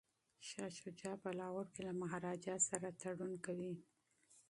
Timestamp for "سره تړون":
2.69-3.33